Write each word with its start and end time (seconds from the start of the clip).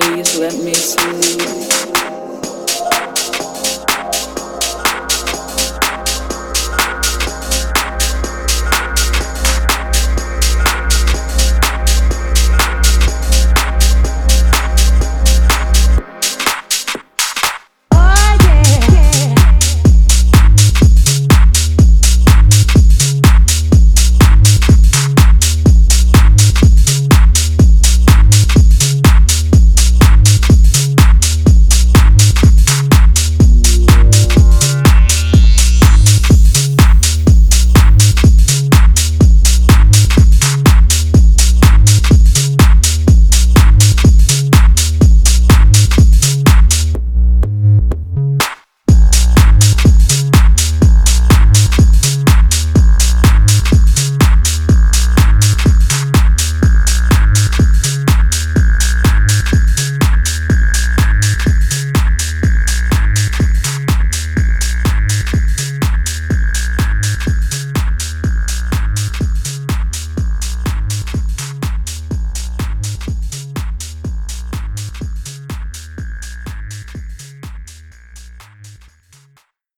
please 0.00 0.38
let 0.38 0.54
me 0.62 0.74
see. 0.74 1.87